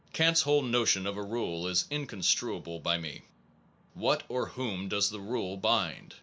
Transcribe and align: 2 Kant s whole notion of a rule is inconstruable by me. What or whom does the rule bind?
2 0.07 0.11
Kant 0.13 0.35
s 0.35 0.41
whole 0.41 0.63
notion 0.63 1.05
of 1.05 1.15
a 1.15 1.21
rule 1.21 1.67
is 1.67 1.85
inconstruable 1.91 2.79
by 2.79 2.97
me. 2.97 3.21
What 3.93 4.23
or 4.29 4.47
whom 4.47 4.89
does 4.89 5.11
the 5.11 5.19
rule 5.21 5.57
bind? 5.57 6.15